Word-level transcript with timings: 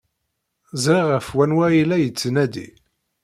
Ẓriɣ 0.83 1.07
ɣef 1.13 1.27
wanwa 1.35 1.65
ay 1.67 1.81
la 1.89 1.97
yettnadi. 1.99 2.67